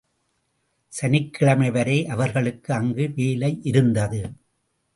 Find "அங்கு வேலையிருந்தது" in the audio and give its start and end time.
2.73-4.21